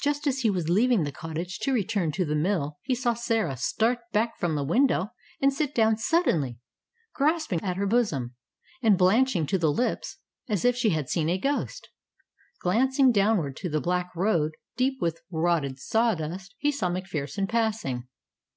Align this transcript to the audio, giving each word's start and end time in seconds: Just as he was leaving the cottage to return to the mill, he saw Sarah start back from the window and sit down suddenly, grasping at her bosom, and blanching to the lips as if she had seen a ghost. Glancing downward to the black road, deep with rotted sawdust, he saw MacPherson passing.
Just 0.00 0.28
as 0.28 0.42
he 0.42 0.48
was 0.48 0.68
leaving 0.68 1.02
the 1.02 1.10
cottage 1.10 1.58
to 1.62 1.72
return 1.72 2.12
to 2.12 2.24
the 2.24 2.36
mill, 2.36 2.78
he 2.82 2.94
saw 2.94 3.14
Sarah 3.14 3.56
start 3.56 3.98
back 4.12 4.38
from 4.38 4.54
the 4.54 4.62
window 4.62 5.08
and 5.42 5.52
sit 5.52 5.74
down 5.74 5.96
suddenly, 5.96 6.60
grasping 7.12 7.60
at 7.64 7.76
her 7.76 7.84
bosom, 7.88 8.36
and 8.80 8.96
blanching 8.96 9.44
to 9.46 9.58
the 9.58 9.72
lips 9.72 10.18
as 10.48 10.64
if 10.64 10.76
she 10.76 10.90
had 10.90 11.08
seen 11.08 11.28
a 11.28 11.36
ghost. 11.36 11.88
Glancing 12.60 13.10
downward 13.10 13.56
to 13.56 13.68
the 13.68 13.80
black 13.80 14.14
road, 14.14 14.52
deep 14.76 15.02
with 15.02 15.20
rotted 15.32 15.80
sawdust, 15.80 16.54
he 16.58 16.70
saw 16.70 16.88
MacPherson 16.88 17.48
passing. 17.48 18.06